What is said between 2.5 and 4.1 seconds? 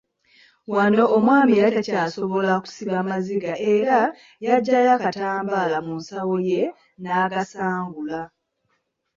kusiba maziga era